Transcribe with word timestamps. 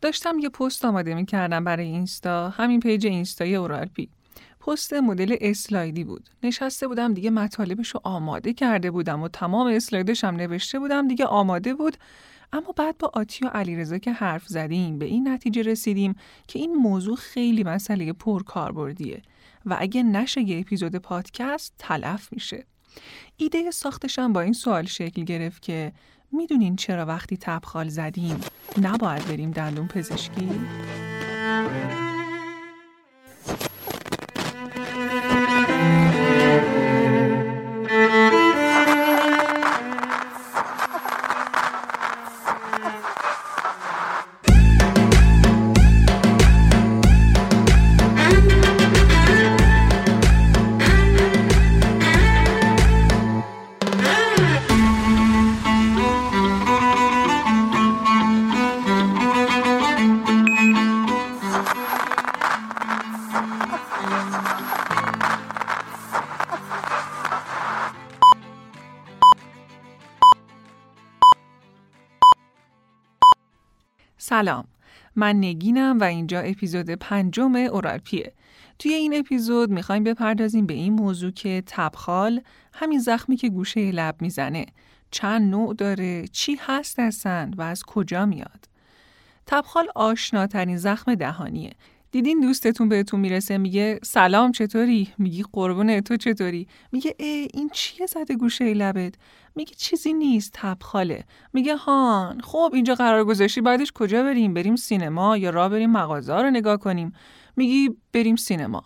داشتم 0.00 0.38
یه 0.38 0.48
پست 0.48 0.84
آماده 0.84 1.14
می‌کردم 1.14 1.64
برای 1.64 1.86
اینستا 1.86 2.48
همین 2.48 2.80
page 2.80 3.06
اینستای 3.06 3.54
اورالپی. 3.54 4.08
پست 4.60 4.92
مدل 4.92 5.36
اسلایدی 5.40 6.04
بود. 6.04 6.30
نشسته 6.42 6.88
بودم 6.88 7.14
دیگه 7.14 7.30
مطالبش 7.30 7.88
رو 7.88 8.00
آماده 8.04 8.52
کرده 8.52 8.90
بودم 8.90 9.22
و 9.22 9.28
تمام 9.28 9.66
اسلایدش 9.66 10.24
هم 10.24 10.36
نوشته 10.36 10.78
بودم 10.78 11.08
دیگه 11.08 11.24
آماده 11.24 11.74
بود. 11.74 11.96
اما 12.52 12.72
بعد 12.76 12.98
با 12.98 13.10
آتی 13.14 13.44
و 13.44 13.48
علیرضا 13.48 13.98
که 13.98 14.12
حرف 14.12 14.46
زدیم 14.46 14.98
به 14.98 15.04
این 15.04 15.28
نتیجه 15.28 15.62
رسیدیم 15.62 16.14
که 16.48 16.58
این 16.58 16.74
موضوع 16.74 17.16
خیلی 17.16 17.64
مسئله 17.64 18.12
پرکاربردیه 18.12 19.22
و 19.66 19.76
اگه 19.80 20.02
نشه 20.02 20.40
یه 20.40 20.60
اپیزود 20.60 20.96
پادکست 20.96 21.74
تلف 21.78 22.32
میشه. 22.32 22.66
ایده 23.36 23.70
ساختشم 23.70 24.32
با 24.32 24.40
این 24.40 24.52
سوال 24.52 24.84
شکل 24.84 25.24
گرفت 25.24 25.62
که 25.62 25.92
می‌دونین 26.32 26.76
چرا 26.76 27.06
وقتی 27.06 27.36
تبخال 27.36 27.88
زدیم 27.88 28.40
نباید 28.82 29.28
بریم 29.28 29.50
دندون 29.50 29.88
پزشکی؟ 29.88 30.50
من 75.20 75.36
نگینم 75.36 75.98
و 76.00 76.04
اینجا 76.04 76.40
اپیزود 76.40 76.90
پنجم 76.90 77.54
اورالپیه. 77.56 78.32
توی 78.78 78.92
این 78.92 79.18
اپیزود 79.18 79.70
می‌خوایم 79.70 80.04
بپردازیم 80.04 80.66
به 80.66 80.74
این 80.74 80.92
موضوع 80.92 81.30
که 81.30 81.62
تبخال 81.66 82.40
همین 82.72 82.98
زخمی 82.98 83.36
که 83.36 83.48
گوشه 83.48 83.90
لب 83.90 84.22
می‌زنه. 84.22 84.66
چند 85.10 85.50
نوع 85.50 85.74
داره 85.74 86.28
چی 86.28 86.58
هست 86.60 86.98
هستند 86.98 87.58
و 87.58 87.62
از 87.62 87.82
کجا 87.82 88.26
میاد؟ 88.26 88.68
تبخال 89.46 89.88
آشناترین 89.94 90.76
زخم 90.76 91.14
دهانیه. 91.14 91.72
دیدین 92.12 92.40
دوستتون 92.40 92.88
بهتون 92.88 93.20
می‌رسه؟ 93.20 93.58
میگه 93.58 94.00
سلام 94.02 94.52
چطوری؟ 94.52 95.08
میگی 95.18 95.44
قربون 95.52 96.00
تو 96.00 96.16
چطوری؟ 96.16 96.68
میگه 96.92 97.14
ای 97.18 97.48
این 97.54 97.70
چیه 97.72 98.06
زده 98.06 98.34
گوشه 98.34 98.74
لبت؟ 98.74 99.14
میگه 99.54 99.74
چیزی 99.76 100.12
نیست 100.12 100.50
تبخاله. 100.54 101.24
میگه 101.52 101.76
هان 101.76 102.40
خب 102.40 102.70
اینجا 102.74 102.94
قرار 102.94 103.24
گذاشتی 103.24 103.60
بعدش 103.60 103.92
کجا 103.92 104.22
بریم؟ 104.22 104.54
بریم 104.54 104.76
سینما 104.76 105.36
یا 105.36 105.50
را 105.50 105.68
بریم 105.68 105.90
مغازه 105.90 106.34
رو 106.34 106.50
نگاه 106.50 106.76
کنیم؟ 106.76 107.12
میگی 107.56 107.90
بریم 108.12 108.36
سینما. 108.36 108.82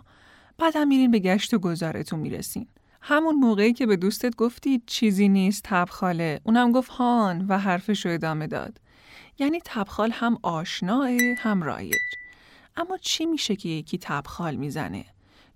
بعدم 0.59 0.89
میرین 0.89 1.11
به 1.11 1.19
گشت 1.19 1.55
و 1.55 1.59
گذارتون 1.59 2.21
می‌رسین. 2.21 2.67
همون 3.01 3.35
موقعی 3.35 3.73
که 3.73 3.87
به 3.87 3.97
دوستت 3.97 4.37
گفتی 4.37 4.83
چیزی 4.87 5.29
نیست 5.29 5.63
تبخاله. 5.65 6.41
اونم 6.45 6.73
گفت 6.73 6.91
هان 6.91 7.47
و 7.49 7.59
حرفش 7.59 8.07
رو 8.07 8.13
ادامه 8.13 8.47
داد. 8.47 8.81
یعنی 9.39 9.61
تبخال 9.65 10.11
هم 10.11 10.39
آشناه 10.43 11.11
هم 11.39 11.63
رایج. 11.63 11.95
اما 12.77 12.99
چی 12.99 13.27
میشه 13.27 13.57
که 13.57 13.69
یکی 13.69 13.99
تبخال 13.99 14.57
می‌زنه؟ 14.57 15.05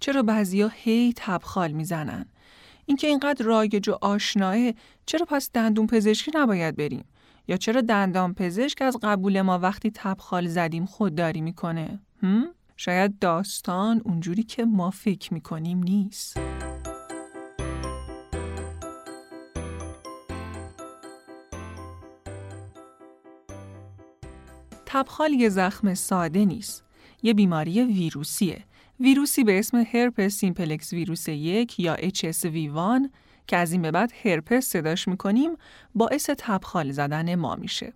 چرا 0.00 0.22
بعضیا 0.22 0.68
هی 0.74 1.12
تبخال 1.16 1.72
می‌زنن؟ 1.72 2.26
اینکه 2.86 3.06
اینقدر 3.06 3.44
رایج 3.44 3.88
و 3.88 3.98
آشناه 4.00 4.56
چرا 5.06 5.26
پس 5.28 5.50
دندون 5.52 5.86
پزشکی 5.86 6.30
نباید 6.34 6.76
بریم؟ 6.76 7.04
یا 7.48 7.56
چرا 7.56 7.80
دندان 7.80 8.34
پزشک 8.34 8.82
از 8.82 8.96
قبول 9.02 9.42
ما 9.42 9.58
وقتی 9.58 9.90
تبخال 9.94 10.46
زدیم 10.46 10.86
خودداری 10.86 11.40
می‌کنه؟ 11.40 12.00
هم؟ 12.22 12.48
شاید 12.76 13.18
داستان 13.18 14.00
اونجوری 14.04 14.42
که 14.42 14.64
ما 14.64 14.90
فکر 14.90 15.34
می‌کنیم 15.34 15.78
نیست. 15.82 16.40
تبخال 24.86 25.32
یه 25.32 25.48
زخم 25.48 25.94
ساده 25.94 26.44
نیست. 26.44 26.87
یه 27.22 27.34
بیماری 27.34 27.82
ویروسیه 27.82 28.64
ویروسی 29.00 29.44
به 29.44 29.58
اسم 29.58 29.76
herpes 29.92 30.32
simplex 30.32 30.92
virus 30.92 31.28
یک 31.28 31.80
یا 31.80 31.96
HSV1 31.96 33.08
که 33.46 33.56
از 33.56 33.72
این 33.72 33.82
به 33.82 33.90
بعد 33.90 34.12
هرپس 34.24 34.64
صداش 34.64 35.08
می‌کنیم 35.08 35.50
باعث 35.94 36.30
تبخال 36.38 36.92
زدن 36.92 37.34
ما 37.34 37.56
میشه. 37.56 37.92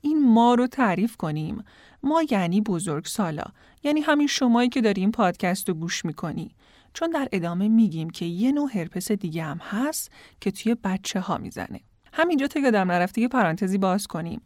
این 0.00 0.32
ما 0.32 0.54
رو 0.54 0.66
تعریف 0.66 1.16
کنیم. 1.16 1.64
ما 2.02 2.22
یعنی 2.30 2.60
بزرگ 2.60 3.04
سالا. 3.04 3.44
یعنی 3.82 4.00
همین 4.00 4.26
شمایی 4.26 4.68
که 4.68 4.80
داری 4.80 5.00
این 5.00 5.12
پادکست 5.12 5.68
رو 5.68 5.74
گوش 5.74 6.04
می‌کنی. 6.04 6.54
چون 6.94 7.10
در 7.10 7.28
ادامه 7.32 7.68
میگیم 7.68 8.10
که 8.10 8.24
یه 8.24 8.52
نوع 8.52 8.70
هرپس 8.74 9.12
دیگه 9.12 9.44
هم 9.44 9.58
هست 9.58 10.10
که 10.40 10.50
توی 10.50 10.74
بچه 10.74 11.20
ها 11.20 11.38
می‌زنه. 11.38 11.80
همینجا 12.12 12.46
تا 12.46 12.60
یادم 12.60 12.90
نرفته 12.90 13.20
یه 13.20 13.28
پرانتزی 13.28 13.78
باز 13.78 14.06
کنیم. 14.06 14.40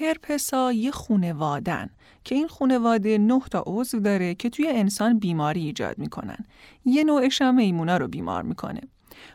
هرپسا 0.00 0.72
یه 0.72 0.90
خونوادن 0.90 1.90
که 2.24 2.34
این 2.34 2.48
خونواده 2.48 3.18
نه 3.18 3.40
تا 3.50 3.64
عضو 3.66 4.00
داره 4.00 4.34
که 4.34 4.50
توی 4.50 4.68
انسان 4.68 5.18
بیماری 5.18 5.60
ایجاد 5.60 5.98
می‌کنن. 5.98 6.38
یه 6.84 7.04
نوعش 7.04 7.42
هم 7.42 7.54
میمونا 7.54 7.96
رو 7.96 8.08
بیمار 8.08 8.42
می‌کنه. 8.42 8.80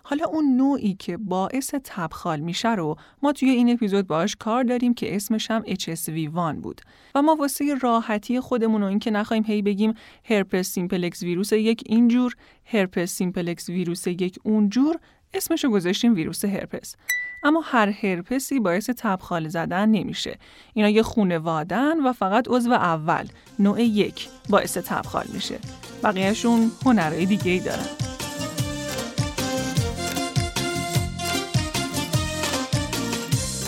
حالا 0.03 0.25
اون 0.25 0.57
نوعی 0.57 0.93
که 0.93 1.17
باعث 1.17 1.75
تبخال 1.83 2.39
میشه 2.39 2.75
رو 2.75 2.95
ما 3.21 3.31
توی 3.31 3.49
این 3.49 3.69
اپیزود 3.69 4.07
باش 4.07 4.35
کار 4.35 4.63
داریم 4.63 4.93
که 4.93 5.15
اسمش 5.15 5.51
هم 5.51 5.63
HSV1 5.63 6.55
بود 6.61 6.81
و 7.15 7.21
ما 7.21 7.35
واسه 7.35 7.75
راحتی 7.81 8.39
خودمون 8.39 8.83
و 8.83 8.85
اینکه 8.85 9.11
نخواهیم 9.11 9.43
هی 9.43 9.61
بگیم 9.61 9.93
herpes 10.25 10.67
simplex 10.67 11.23
virus 11.23 11.51
یک 11.51 11.83
اینجور 11.85 12.35
herpes 12.65 13.11
simplex 13.11 13.69
virus 13.69 14.07
یک 14.07 14.39
اونجور 14.43 14.99
اسمشو 15.33 15.69
گذاشتیم 15.69 16.15
ویروس 16.15 16.45
هرپس 16.45 16.95
اما 17.43 17.61
هر 17.65 17.89
هرپسی 17.89 18.59
باعث 18.59 18.89
تبخال 18.97 19.47
زدن 19.47 19.89
نمیشه. 19.89 20.37
اینا 20.73 20.89
یه 20.89 21.03
خونوادن 21.03 21.99
و 21.99 22.13
فقط 22.13 22.47
عضو 22.49 22.71
اول 22.71 23.27
نوع 23.59 23.81
یک 23.81 24.27
باعث 24.49 24.77
تبخال 24.77 25.25
میشه. 25.33 25.59
بقیهشون 26.03 26.71
هنرهای 26.85 27.25
دیگه 27.25 27.51
ای 27.51 27.59
دارن. 27.59 27.85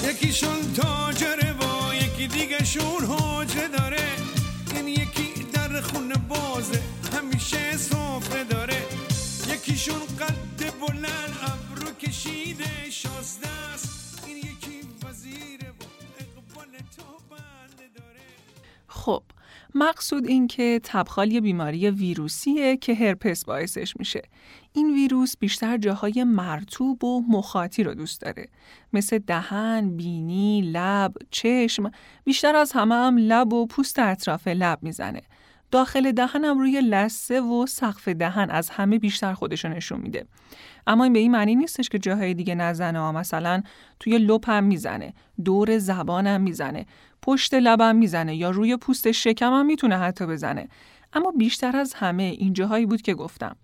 یکیشون 0.10 0.74
تاجره 0.76 1.54
و 1.54 1.94
یکی 1.96 2.28
دیگه 2.28 2.64
شون 2.64 3.06
حاجه 3.08 3.68
داره. 3.68 4.08
این 4.76 4.88
یکی 4.88 5.46
در 5.54 5.82
خونه 5.82 6.16
بازه 6.30 6.80
همیشه 7.18 7.78
سفره 7.78 8.44
داره. 8.44 8.78
یکیشون 9.54 10.00
قد 10.20 10.43
خب 19.04 19.24
مقصود 19.76 20.28
این 20.28 20.48
که 20.48 20.80
تبخال 20.84 21.32
یه 21.32 21.42
بیماری 21.42 21.90
ویروسیه 21.90 22.78
که 22.78 22.96
هرپس 22.96 23.46
باعثش 23.46 23.98
میشه. 23.98 24.22
این 24.74 24.94
ویروس 24.94 25.38
بیشتر 25.38 25.78
جاهای 25.78 26.24
مرتوب 26.24 27.04
و 27.04 27.22
مخاطی 27.30 27.84
رو 27.84 27.94
دوست 27.94 28.22
داره. 28.22 28.48
مثل 28.94 29.18
دهن، 29.18 29.98
بینی، 29.98 30.62
لب، 30.62 31.14
چشم، 31.32 31.92
بیشتر 32.24 32.56
از 32.56 32.72
همه 32.72 32.96
هم 32.96 33.18
لب 33.18 33.54
و 33.54 33.66
پوست 33.66 34.00
اطراف 34.00 34.48
لب 34.48 34.80
می‌زنه. 34.82 35.22
داخل 35.74 36.12
دهنم 36.12 36.60
روی 36.60 36.82
لسه 36.82 37.42
و 37.42 37.66
سقف 37.66 38.08
دهن 38.08 38.50
از 38.50 38.70
همه 38.70 39.00
بیشتر 39.00 39.34
خودشو 39.34 39.68
نشون 39.68 40.00
میده. 40.00 40.26
اما 40.88 41.04
این 41.04 41.14
به 41.14 41.20
این 41.20 41.32
معنی 41.32 41.56
نیستش 41.56 41.90
که 41.90 42.00
جاهای 42.00 42.34
دیگه 42.34 42.56
نزنه 42.56 43.00
ها 43.00 43.12
مثلا 43.12 43.64
توی 44.00 44.18
لپم 44.18 44.64
می‌زنه، 44.64 45.14
دور 45.46 45.78
زبانم 45.78 46.42
می‌زنه، 46.42 46.86
پشت 47.22 47.54
لبم 47.54 47.96
می‌زنه 47.96 48.36
یا 48.36 48.50
روی 48.50 48.78
پوست 48.78 49.12
شکمم 49.12 49.66
می‌تونه 49.66 49.98
حتی 49.98 50.26
بزنه. 50.26 50.68
اما 51.14 51.32
بیشتر 51.32 51.78
از 51.78 51.94
همه 51.94 52.24
این 52.24 52.54
جاهایی 52.54 52.86
بود 52.86 53.02
که 53.02 53.14
گفتم. 53.14 53.56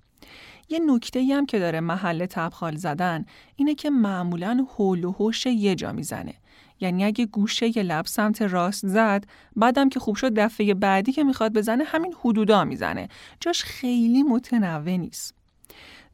یه 0.70 0.80
نکته 0.80 1.24
هم 1.36 1.46
که 1.46 1.60
داره 1.60 1.80
محل 1.80 2.26
تبخال 2.26 2.76
زدن 2.76 3.26
اینه 3.56 3.76
که 3.76 3.90
معمولا 3.90 4.68
حول 4.76 5.04
و 5.04 5.12
حوش 5.12 5.46
یه 5.46 5.76
جا 5.76 5.92
می‌زنه. 5.92 6.34
یعنی 6.80 7.06
اگه 7.06 7.26
گوشه 7.26 7.78
ی 7.78 7.84
لب 7.84 8.06
سمت 8.06 8.42
راست 8.42 8.88
زد 8.88 9.26
بعدم 9.56 9.90
که 9.90 10.00
خوب 10.00 10.16
شد 10.16 10.34
دفعه 10.34 10.74
بعدی 10.74 11.12
که 11.12 11.24
می‌خواد 11.24 11.54
بزنه 11.54 11.84
همین 11.84 12.14
حدودا 12.22 12.64
می‌زنه. 12.64 13.10
جاش 13.40 13.64
خیلی 13.64 14.24
متنوع 14.24 14.98
نیست. 14.98 15.40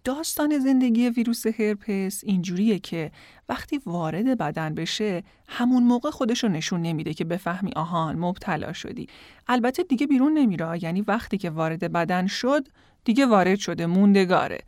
داستان 0.03 0.59
زندگی 0.59 1.09
ویروس 1.09 1.47
هرپس 1.47 2.23
اینجوریه 2.23 2.79
که 2.79 3.11
وقتی 3.49 3.81
وارد 3.85 4.37
بدن 4.37 4.75
بشه 4.75 5.23
همون 5.47 5.83
موقع 5.83 6.09
خودشو 6.09 6.47
نشون 6.47 6.81
نمیده 6.81 7.13
که 7.13 7.25
بفهمی 7.25 7.71
آهان 7.75 8.19
مبتلا 8.19 8.73
شدی. 8.73 9.07
البته 9.47 9.83
دیگه 9.83 10.07
بیرون 10.07 10.33
نمیره 10.33 10.83
یعنی 10.83 11.01
وقتی 11.01 11.37
که 11.37 11.49
وارد 11.49 11.91
بدن 11.91 12.27
شد 12.27 12.67
دیگه 13.03 13.25
وارد 13.25 13.59
شده 13.59 13.85
موندگاره. 13.85 14.59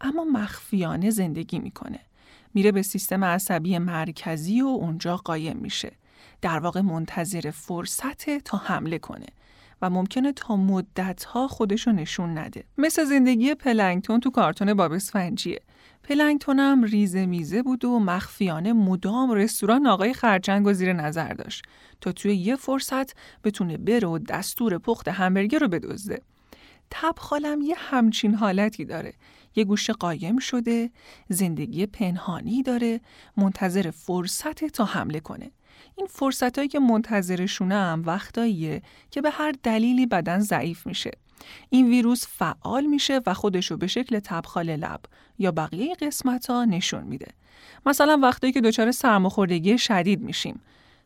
اما 0.00 0.24
مخفیانه 0.24 1.10
زندگی 1.10 1.58
می‌کنه. 1.58 1.98
میره 2.58 2.72
به 2.72 2.82
سیستم 2.82 3.24
عصبی 3.24 3.78
مرکزی 3.78 4.62
و 4.62 4.66
اونجا 4.66 5.16
قایم 5.16 5.56
میشه 5.56 5.92
در 6.42 6.58
واقع 6.58 6.80
منتظر 6.80 7.50
فرصت 7.50 8.38
تا 8.38 8.58
حمله 8.58 8.98
کنه 8.98 9.26
و 9.82 9.90
ممکنه 9.90 10.32
تا 10.32 10.56
مدتها 10.56 11.48
خودشو 11.48 11.92
نشون 11.92 12.38
نده. 12.38 12.64
مثل 12.78 13.04
زندگی 13.04 13.54
پلنگتون 13.54 14.20
تو 14.20 14.30
کارتون 14.30 14.74
باب 14.74 14.92
اسفنجیه. 14.92 15.60
پلنگتون 16.02 16.58
هم 16.58 16.84
ریزه 16.84 17.26
میزه 17.26 17.62
بود 17.62 17.84
و 17.84 17.98
مخفیانه 17.98 18.72
مدام 18.72 19.30
رستوران 19.30 19.86
آقای 19.86 20.14
خرچنگ 20.14 20.66
و 20.66 20.72
زیر 20.72 20.92
نظر 20.92 21.32
داشت 21.32 21.62
تا 22.00 22.12
توی 22.12 22.36
یه 22.36 22.56
فرصت 22.56 23.12
بتونه 23.44 23.76
بره 23.76 24.08
و 24.08 24.18
دستور 24.18 24.78
پخت 24.78 25.08
همبرگر 25.08 25.58
رو 25.58 25.68
بدزده. 25.68 26.22
تبخالم 26.90 27.62
یه 27.62 27.74
همچین 27.78 28.34
حالتی 28.34 28.84
داره. 28.84 29.14
یه 29.58 29.64
گوشه 29.64 29.92
قایم 29.92 30.38
شده، 30.38 30.90
زندگی 31.28 31.86
پنهانی 31.86 32.62
داره، 32.62 33.00
منتظر 33.36 33.90
فرصت 33.90 34.64
تا 34.64 34.84
حمله 34.84 35.20
کنه. 35.20 35.50
این 35.96 36.06
فرصت 36.06 36.58
هایی 36.58 36.68
که 36.68 36.78
منتظرشونه 36.78 37.74
هم 37.74 38.02
وقتاییه 38.06 38.82
که 39.10 39.20
به 39.20 39.30
هر 39.30 39.54
دلیلی 39.62 40.06
بدن 40.06 40.38
ضعیف 40.38 40.86
میشه. 40.86 41.10
این 41.70 41.88
ویروس 41.88 42.26
فعال 42.26 42.86
میشه 42.86 43.20
و 43.26 43.34
خودشو 43.34 43.76
به 43.76 43.86
شکل 43.86 44.18
تبخال 44.18 44.76
لب 44.76 45.00
یا 45.38 45.52
بقیه 45.52 45.94
قسمت 45.94 46.50
ها 46.50 46.64
نشون 46.64 47.02
میده. 47.04 47.28
مثلا 47.86 48.18
وقتی 48.22 48.52
که 48.52 48.60
دچار 48.60 48.92
سرماخوردگی 48.92 49.78
شدید 49.78 50.20
میشیم، 50.22 50.60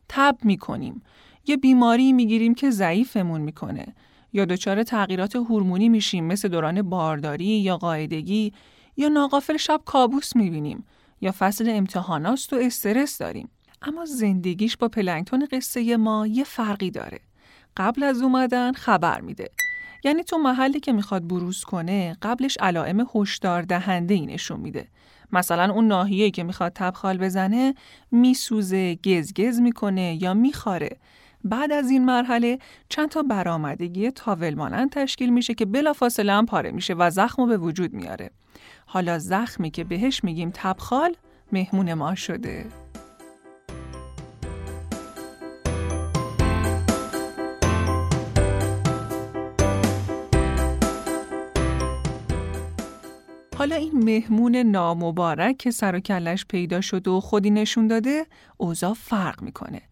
تب 0.09 0.37
می‌کنیم، 0.43 1.03
یه 1.47 1.57
بیماری 1.57 2.13
می‌گیریم 2.13 2.55
که 2.55 2.71
ضعیفمون 2.71 3.41
می‌کنه 3.41 3.95
یا 4.33 4.45
دچار 4.45 4.83
تغییرات 4.83 5.37
هورمونی 5.37 5.89
میشیم 5.89 6.25
مثل 6.25 6.49
دوران 6.49 6.83
بارداری 6.83 7.45
یا 7.45 7.77
قاعدگی 7.77 8.53
یا 8.97 9.09
ناقافل 9.09 9.57
شب 9.57 9.81
کابوس 9.85 10.37
می‌بینیم 10.37 10.85
یا 11.21 11.35
فصل 11.39 11.69
امتحاناست 11.69 12.53
و 12.53 12.57
استرس 12.57 13.19
داریم. 13.19 13.49
اما 13.83 14.05
زندگیش 14.05 14.77
با 14.77 14.89
پلنگتون 14.89 15.47
قصه 15.53 15.97
ما 15.97 16.27
یه 16.27 16.45
فرقی 16.45 16.91
داره. 16.91 17.21
قبل 17.77 18.03
از 18.03 18.23
اومدن 18.23 18.73
خبر 18.73 19.21
میده. 19.21 19.51
یعنی 20.05 20.23
تو 20.23 20.39
محلی 20.39 20.81
که 20.81 20.93
می‌خواد 20.93 21.27
بروز 21.27 21.65
کنه 21.65 22.17
قبلش 22.23 22.59
علائم 22.61 23.07
هشدار 23.15 23.63
دهنده 23.63 24.15
ای 24.15 24.27
نشون 24.27 24.61
میده. 24.61 24.89
مثلا 25.33 25.73
اون 25.73 25.89
ناحیه‌ای 25.89 26.31
که 26.31 26.43
می‌خواد 26.43 26.73
تبخال 26.75 27.19
بزنه 27.19 27.75
میسوزه، 28.11 28.99
گزگز 29.05 29.61
می‌کنه 29.61 30.23
یا 30.23 30.35
میخاره. 30.35 30.97
بعد 31.45 31.73
از 31.73 31.91
این 31.91 32.05
مرحله 32.05 32.59
چند 32.89 33.09
تا 33.09 33.23
برآمدگی 33.23 34.11
تاول 34.11 34.55
مانند 34.55 34.91
تشکیل 34.91 35.33
میشه 35.33 35.55
که 35.55 35.65
بلافاصله 35.65 36.33
هم 36.33 36.47
پاره 36.47 36.71
میشه 36.71 36.95
و 36.95 37.11
زخم 37.11 37.47
به 37.47 37.57
وجود 37.57 37.93
میاره. 37.95 38.31
حالا 38.87 39.19
زخمی 39.19 39.71
که 39.71 39.85
بهش 39.85 40.25
میگیم 40.25 40.51
تبخال 40.55 41.15
مهمون 41.53 41.95
ما 41.95 42.15
شده. 42.15 42.67
حالا 53.59 53.77
این 53.77 54.05
مهمون 54.05 54.57
نامبارک 54.57 55.57
که 55.57 55.71
سر 55.71 55.95
و 55.95 56.01
کلش 56.01 56.47
پیدا 56.47 56.81
شد 56.81 57.09
و 57.09 57.21
خودی 57.21 57.51
نشون 57.51 57.87
داده 57.87 58.27
اوضاع 58.57 58.95
فرق 58.95 59.43
می‌کنه. 59.43 59.83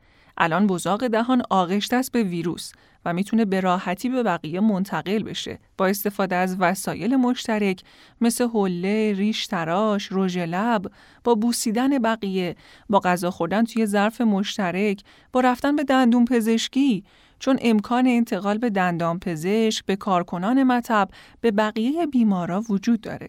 الان 0.42 0.66
بزاق 0.66 1.06
دهان 1.06 1.42
آغشته 1.50 1.96
است 1.96 2.12
به 2.12 2.22
ویروس 2.22 2.72
و 3.04 3.12
می‌تونه 3.12 3.44
به 3.44 3.60
راحتی 3.60 4.08
به 4.08 4.22
بقیه 4.22 4.60
منتقل 4.60 5.22
بشه 5.22 5.58
با 5.78 5.86
استفاده 5.86 6.36
از 6.36 6.56
وسایل 6.58 7.16
مشترک 7.16 7.82
مثل 8.20 8.48
حله، 8.54 9.12
ریش 9.12 9.46
تراش، 9.46 10.08
رژ 10.10 10.38
لب، 10.38 10.86
با 11.24 11.34
بوسیدن 11.34 11.98
بقیه، 11.98 12.56
با 12.88 13.00
غذا 13.00 13.30
خوردن 13.30 13.64
توی 13.64 13.86
ظرف 13.86 14.20
مشترک، 14.20 15.00
با 15.32 15.40
رفتن 15.40 15.76
به 15.76 15.84
دندون 15.84 16.24
پزشکی 16.24 17.04
چون 17.38 17.58
امکان 17.62 18.06
انتقال 18.06 18.58
به 18.58 18.70
دندان 18.70 19.18
پزشک، 19.18 19.84
به 19.84 19.96
کارکنان 19.96 20.62
مطب، 20.62 21.08
به 21.40 21.50
بقیه 21.50 22.06
بیمارا 22.06 22.60
وجود 22.60 23.00
داره. 23.00 23.28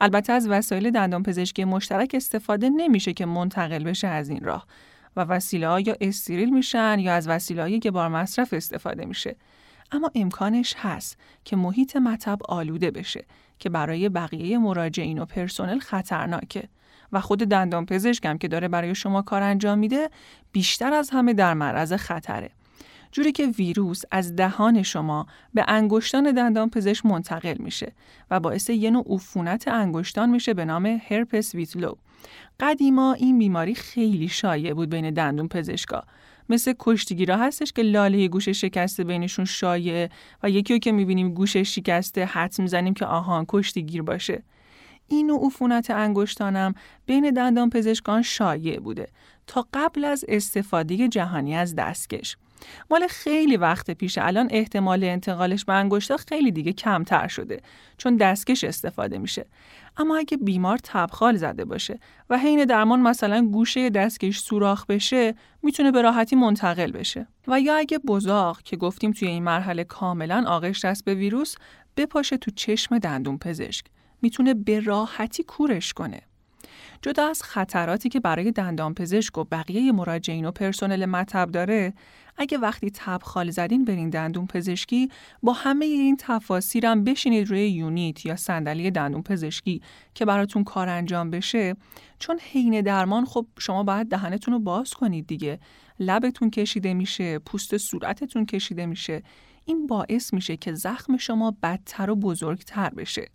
البته 0.00 0.32
از 0.32 0.48
وسایل 0.48 0.90
دندان 0.90 1.22
پزشکی 1.22 1.64
مشترک 1.64 2.10
استفاده 2.14 2.70
نمیشه 2.70 3.12
که 3.12 3.26
منتقل 3.26 3.84
بشه 3.84 4.08
از 4.08 4.28
این 4.28 4.40
راه 4.40 4.66
و 5.16 5.20
وسیله 5.20 5.68
ها 5.68 5.80
یا 5.80 5.96
استریل 6.00 6.54
میشن 6.54 6.98
یا 6.98 7.14
از 7.14 7.28
وسیله 7.28 7.78
که 7.78 7.90
بار 7.90 8.08
مصرف 8.08 8.52
استفاده 8.52 9.04
میشه. 9.04 9.36
اما 9.92 10.10
امکانش 10.14 10.74
هست 10.78 11.18
که 11.44 11.56
محیط 11.56 11.96
مطب 11.96 12.38
آلوده 12.48 12.90
بشه 12.90 13.24
که 13.58 13.68
برای 13.68 14.08
بقیه 14.08 14.58
مراجعین 14.58 15.18
و 15.18 15.24
پرسنل 15.24 15.78
خطرناکه 15.78 16.68
و 17.12 17.20
خود 17.20 17.38
دندان 17.38 17.86
پزشکم 17.86 18.38
که 18.38 18.48
داره 18.48 18.68
برای 18.68 18.94
شما 18.94 19.22
کار 19.22 19.42
انجام 19.42 19.78
میده 19.78 20.10
بیشتر 20.52 20.92
از 20.92 21.10
همه 21.10 21.34
در 21.34 21.54
معرض 21.54 21.92
خطره. 21.92 22.50
جوری 23.12 23.32
که 23.32 23.46
ویروس 23.46 24.02
از 24.10 24.36
دهان 24.36 24.82
شما 24.82 25.26
به 25.54 25.64
انگشتان 25.68 26.32
دندان 26.32 26.70
پزشک 26.70 27.06
منتقل 27.06 27.56
میشه 27.58 27.92
و 28.30 28.40
باعث 28.40 28.70
یه 28.70 28.90
نوع 28.90 29.04
عفونت 29.10 29.68
انگشتان 29.68 30.30
میشه 30.30 30.54
به 30.54 30.64
نام 30.64 31.00
هرپس 31.08 31.54
ویتلو. 31.54 31.94
قدیما 32.60 33.12
این 33.12 33.38
بیماری 33.38 33.74
خیلی 33.74 34.28
شایع 34.28 34.74
بود 34.74 34.90
بین 34.90 35.10
دندون 35.10 35.48
پزشکا. 35.48 36.02
مثل 36.48 36.74
کشتیگیرا 36.78 37.36
هستش 37.36 37.72
که 37.72 37.82
لاله 37.82 38.28
گوش 38.28 38.48
شکسته 38.48 39.04
بینشون 39.04 39.44
شایع 39.44 40.08
و 40.42 40.50
یکی 40.50 40.72
رو 40.72 40.78
که 40.78 40.92
می‌بینیم 40.92 41.34
گوش 41.34 41.56
شکسته 41.56 42.24
حد 42.24 42.58
می‌زنیم 42.58 42.94
که 42.94 43.06
آهان 43.06 43.44
کشتیگیر 43.48 44.02
باشه. 44.02 44.42
این 45.08 45.26
نوع 45.26 45.46
عفونت 45.46 45.90
انگشتانم 45.90 46.74
بین 47.06 47.30
دندان 47.30 47.70
پزشکان 47.70 48.22
شایع 48.22 48.80
بوده 48.80 49.08
تا 49.46 49.66
قبل 49.74 50.04
از 50.04 50.24
استفاده 50.28 51.08
جهانی 51.08 51.56
از 51.56 51.74
دستکش. 51.74 52.36
مال 52.90 53.06
خیلی 53.06 53.56
وقت 53.56 53.90
پیش 53.90 54.18
الان 54.18 54.48
احتمال 54.50 55.04
انتقالش 55.04 55.64
به 55.64 55.72
انگشتا 55.72 56.16
خیلی 56.16 56.52
دیگه 56.52 56.72
کمتر 56.72 57.28
شده 57.28 57.60
چون 57.98 58.16
دستکش 58.16 58.64
استفاده 58.64 59.18
میشه. 59.18 59.46
اما 59.96 60.16
اگه 60.16 60.36
بیمار 60.36 60.78
تبخال 60.84 61.36
زده 61.36 61.64
باشه 61.64 61.98
و 62.30 62.38
حین 62.38 62.64
درمان 62.64 63.00
مثلا 63.00 63.48
گوشه 63.52 63.90
دستکش 63.90 64.38
سوراخ 64.38 64.86
بشه 64.86 65.34
می‌تونه 65.62 65.92
به 65.92 66.02
راحتی 66.02 66.36
منتقل 66.36 66.92
بشه. 66.92 67.26
و 67.48 67.60
یا 67.60 67.76
اگه 67.76 67.98
بزاق 67.98 68.62
که 68.62 68.76
گفتیم 68.76 69.12
توی 69.12 69.28
این 69.28 69.42
مرحله 69.42 69.84
کاملا 69.84 70.44
آغشت 70.46 70.84
است 70.84 71.04
به 71.04 71.14
ویروس 71.14 71.54
بپاشه 71.96 72.36
تو 72.36 72.50
چشم 72.50 72.98
دندون 72.98 73.38
پزشک. 73.38 73.86
می‌تونه 74.22 74.54
به 74.54 74.80
راحتی 74.80 75.42
کورش 75.42 75.92
کنه. 75.92 76.20
جدا 77.02 77.28
از 77.28 77.42
خطراتی 77.42 78.08
که 78.08 78.20
برای 78.20 78.52
دندان 78.52 78.94
پزشک 78.94 79.38
و 79.38 79.44
بقیه 79.44 79.92
مراجعین 79.92 80.44
و 80.44 80.50
پرسنل 80.50 81.06
مطب 81.06 81.50
داره 81.50 81.94
اگه 82.38 82.58
وقتی 82.58 82.90
تب 82.90 83.22
خال 83.22 83.50
زدین 83.50 83.84
برین 83.84 84.10
دندون 84.10 84.46
پزشکی 84.46 85.08
با 85.42 85.52
همه 85.52 85.84
این 85.84 86.16
تفاسیرم 86.20 87.04
بشینید 87.04 87.48
روی 87.48 87.68
یونیت 87.68 88.26
یا 88.26 88.36
صندلی 88.36 88.90
دندون 88.90 89.22
پزشکی 89.22 89.82
که 90.14 90.24
براتون 90.24 90.64
کار 90.64 90.88
انجام 90.88 91.30
بشه. 91.30 91.76
چون 92.18 92.38
حین 92.52 92.80
درمان 92.80 93.24
خب 93.24 93.46
شما 93.58 93.82
باید 93.82 94.08
دهنتون 94.08 94.54
رو 94.54 94.60
باز 94.60 94.94
کنید 94.94 95.26
دیگه. 95.26 95.58
لبتون 96.00 96.50
کشیده 96.50 96.94
میشه 96.94 97.38
پوست 97.38 97.76
صورتتون 97.76 98.46
کشیده 98.46 98.86
میشه. 98.86 99.22
این 99.64 99.86
باعث 99.86 100.34
میشه 100.34 100.56
که 100.56 100.74
زخم 100.74 101.16
شما 101.16 101.56
بدتر 101.62 102.10
و 102.10 102.16
بزرگتر 102.16 102.90
بشه. 102.90 103.28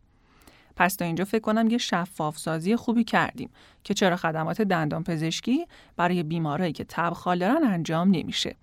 پس 0.76 0.96
تا 0.96 1.06
اینجا 1.06 1.26
فکر 1.26 1.42
کنم 1.42 1.70
یه 1.70 1.78
شفاف 1.78 2.38
سازی 2.38 2.76
خوبی 2.76 3.04
کردیم 3.04 3.50
که 3.84 3.94
چرا 3.94 4.16
خدمات 4.16 4.62
دندان 4.62 5.04
پزشکی 5.04 5.66
برای 5.98 6.24
بیمارایی 6.24 6.74
که 6.74 6.84
تب 6.84 7.14
دارن 7.40 7.64
انجام 7.64 8.12
نمیشه. 8.12 8.56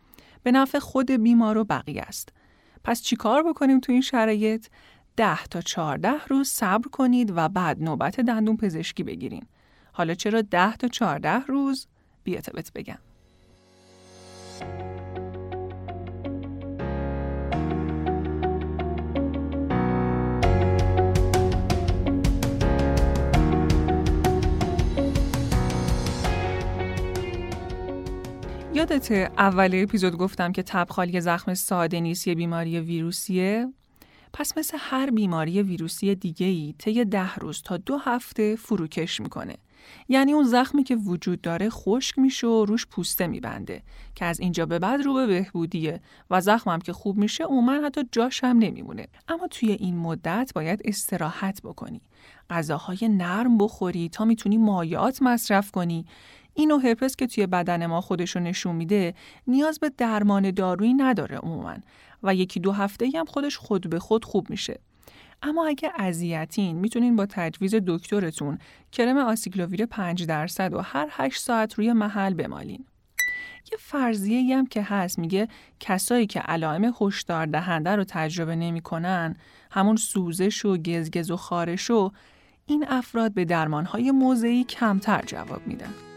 به 0.49 0.53
نفع 0.53 0.79
خود 0.79 1.11
بیمار 1.11 1.59
و 1.59 1.65
بقیه 1.65 2.03
است. 2.03 2.29
پس 2.85 3.03
چیکار 3.03 3.43
بکنیم 3.43 3.81
تو 3.81 3.93
این 3.93 4.01
شرایط؟ 4.01 4.67
ده 5.17 5.45
تا 5.45 5.61
چهارده 5.61 6.25
روز 6.29 6.49
صبر 6.49 6.89
کنید 6.89 7.33
و 7.37 7.49
بعد 7.49 7.83
نوبت 7.83 8.21
دندون 8.21 8.57
پزشکی 8.57 9.03
بگیرین. 9.03 9.47
حالا 9.93 10.15
چرا 10.15 10.43
ده 10.43 10.77
تا 10.77 10.89
چهارده 10.89 11.47
روز؟ 11.47 11.87
بیا 12.25 12.41
بهت 12.55 12.73
بگم. 12.73 12.99
یادت 28.79 29.13
اول 29.39 29.71
اپیزود 29.75 30.17
گفتم 30.17 30.53
که 30.53 30.63
تبخال 30.63 31.15
یه 31.15 31.21
زخم 31.21 31.55
ساده 31.55 32.01
نیست 32.01 32.29
یه 32.29 32.35
بیماری 32.35 32.81
ویروسیه؟ 32.81 33.73
پس 34.33 34.59
مثل 34.59 34.77
هر 34.81 35.11
بیماری 35.11 35.63
ویروسی 35.63 36.15
دیگه 36.15 36.47
ای 36.47 36.75
طی 36.79 37.05
ده 37.05 37.35
روز 37.35 37.63
تا 37.63 37.77
دو 37.77 37.97
هفته 37.97 38.57
فروکش 38.57 39.21
می‌کنه. 39.21 39.57
یعنی 40.09 40.33
اون 40.33 40.45
زخمی 40.45 40.85
که 40.85 40.97
وجود 40.97 41.41
داره 41.41 41.71
خشک 41.71 42.19
میشه 42.19 42.47
و 42.47 42.65
روش 42.65 42.87
پوسته 42.87 43.27
میبنده 43.27 43.83
که 44.15 44.25
از 44.25 44.41
اینجا 44.41 44.67
به 44.67 44.79
بعد 44.79 45.03
رو 45.03 45.15
به 45.15 45.27
بهبودیه 45.27 46.01
و 46.31 46.41
زخمم 46.41 46.79
که 46.79 46.93
خوب 46.93 47.17
میشه 47.17 47.45
عموما 47.45 47.73
حتی 47.73 48.01
جاش 48.13 48.45
هم 48.45 48.59
نمیمونه. 48.59 49.07
اما 49.29 49.47
توی 49.47 49.73
این 49.73 49.97
مدت 49.97 50.53
باید 50.55 50.81
استراحت 50.85 51.63
بکنی. 51.63 52.01
غذاهای 52.51 53.09
نرم 53.09 53.59
بخوری 53.59 54.09
تا 54.09 54.25
می‌تونی 54.25 54.57
مایعات 54.57 55.23
مصرف 55.23 55.71
کنی. 55.71 56.07
اینو 56.59 56.79
هرپس 56.79 57.17
که 57.17 57.27
توی 57.27 57.47
بدن 57.47 57.87
ما 57.87 58.01
خودشو 58.01 58.41
نشون 58.41 58.77
میده 58.77 59.15
نیاز 59.47 59.79
به 59.79 59.91
درمان 59.97 60.51
دارویی 60.51 60.95
نداره 60.95 61.37
عموما 61.37 61.75
و 62.23 62.35
یکی 62.35 62.61
دو 62.61 62.73
هفته 62.73 63.11
هم 63.15 63.25
خودش 63.25 63.57
خود 63.57 63.91
به 63.91 63.99
خود 63.99 64.25
خوب 64.25 64.51
میشه 64.51 64.81
اما 65.43 65.67
اگه 65.67 65.93
اذیتین 65.99 66.77
می‌تونین 66.77 67.17
با 67.17 67.27
تجویز 67.27 67.75
دکترتون 67.87 68.59
کرم 68.93 69.17
آسیکلوویر 69.17 69.87
5 69.87 70.27
درصد 70.27 70.75
و 70.75 70.81
هر 70.81 71.09
8 71.11 71.43
ساعت 71.43 71.75
روی 71.75 71.93
محل 71.93 72.35
بمالین. 72.35 72.85
یه 73.73 73.79
فرضیه 73.79 74.57
هم 74.57 74.67
که 74.67 74.83
هست 74.83 75.19
میگه 75.19 75.49
کسایی 75.81 76.27
که 76.27 76.41
علائم 76.41 76.95
هشدار 77.01 77.47
دهنده 77.47 77.97
رو 77.97 78.05
تجربه 78.05 78.57
نمی‌کنن 78.57 79.37
همون 79.71 79.97
سوزش 79.97 80.65
و 80.65 80.77
گزگز 80.77 81.31
و 81.31 81.37
خارش 81.37 81.91
و 81.91 82.11
این 82.67 82.85
افراد 82.89 83.35
به 83.35 83.45
درمانهای 83.45 84.11
موضعی 84.11 84.65
کمتر 84.65 85.23
جواب 85.27 85.67
میدن. 85.67 86.08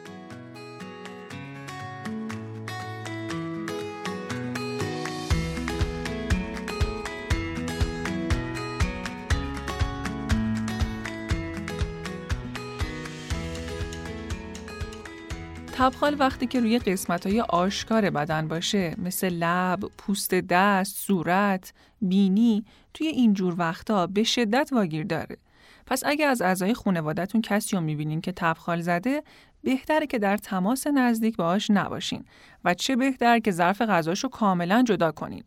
تبخال 15.81 16.15
وقتی 16.19 16.47
که 16.47 16.59
روی 16.59 16.79
قسمت 16.79 17.27
های 17.27 17.41
آشکار 17.41 18.09
بدن 18.09 18.47
باشه 18.47 18.95
مثل 18.97 19.29
لب، 19.29 19.79
پوست 19.97 20.33
دست، 20.33 20.97
صورت، 20.97 21.73
بینی 22.01 22.65
توی 22.93 23.07
اینجور 23.07 23.55
وقتا 23.57 24.07
به 24.07 24.23
شدت 24.23 24.69
واگیر 24.71 25.05
داره. 25.05 25.37
پس 25.85 26.03
اگه 26.05 26.25
از 26.25 26.41
اعضای 26.41 26.73
خانوادهتون 26.73 27.41
کسی 27.41 27.75
رو 27.75 27.81
می‌بینین 27.81 28.21
که 28.21 28.31
تبخال 28.31 28.81
زده 28.81 29.23
بهتره 29.63 30.07
که 30.07 30.19
در 30.19 30.37
تماس 30.37 30.87
نزدیک 30.87 31.37
باهاش 31.37 31.71
نباشین 31.71 32.25
و 32.65 32.73
چه 32.73 32.95
بهتر 32.95 33.39
که 33.39 33.51
ظرف 33.51 33.81
غذاشو 33.81 34.29
کاملا 34.29 34.83
جدا 34.83 35.11
کنین. 35.11 35.43